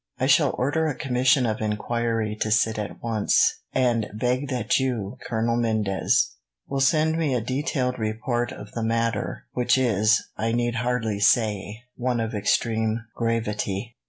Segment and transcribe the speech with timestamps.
[0.19, 5.19] "I shall order a commission of enquiry to sit at once, and beg that you,
[5.27, 10.53] Colonel Mendez, will send me in a detailed report of the matter, which is, I
[10.53, 13.95] need hardly say, one of extreme gravity."